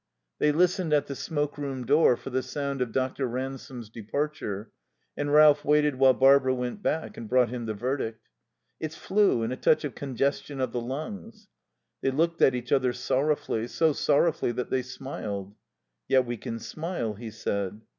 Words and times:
They 0.39 0.51
listened 0.51 0.93
at 0.93 1.05
the 1.05 1.15
smoke 1.15 1.59
room 1.59 1.85
door 1.85 2.17
for 2.17 2.31
the 2.31 2.41
sound 2.41 2.81
of 2.81 2.91
Dr. 2.91 3.27
Ransome's 3.27 3.87
departure, 3.87 4.71
and 5.15 5.31
Ralph 5.31 5.63
waited 5.63 5.93
while 5.97 6.15
Barbara 6.15 6.55
went 6.55 6.81
back 6.81 7.17
and 7.17 7.29
brought 7.29 7.49
him 7.49 7.67
the 7.67 7.75
verdict. 7.75 8.27
"It's 8.79 8.95
flu, 8.95 9.43
and 9.43 9.53
a 9.53 9.57
touch 9.57 9.83
of 9.83 9.93
congestion 9.93 10.59
of 10.59 10.71
the 10.71 10.81
lungs." 10.81 11.49
They 12.01 12.09
looked 12.09 12.41
at 12.41 12.55
each 12.55 12.71
other 12.71 12.93
sorrowfully, 12.93 13.67
so 13.67 13.93
sorrowfully 13.93 14.53
that 14.53 14.71
they 14.71 14.81
smiled. 14.81 15.53
"Yet 16.07 16.25
we 16.25 16.35
can 16.35 16.57
smile," 16.57 17.13
he 17.13 17.29
said. 17.29 17.81